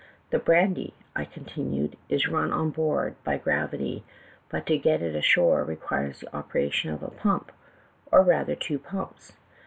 "'The 0.31 0.39
brandy,' 0.39 0.95
I 1.15 1.25
continued, 1.25 1.95
'is 2.09 2.27
run 2.27 2.51
on 2.51 2.71
board 2.71 3.13
by 3.23 3.37
gravity, 3.37 4.03
but 4.49 4.65
to 4.65 4.75
get 4.79 5.03
it 5.03 5.13
ashore 5.13 5.63
requires 5.63 6.21
the 6.21 6.35
opera 6.35 6.71
tion 6.71 6.91
of 6.91 7.03
a 7.03 7.11
pump, 7.11 7.51
or 8.11 8.23
rather 8.23 8.53
of 8.53 8.59
two 8.61 8.79
pumps. 8.79 9.33